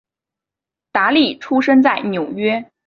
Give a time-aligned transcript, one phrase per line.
[0.91, 2.71] 达利出生在纽约。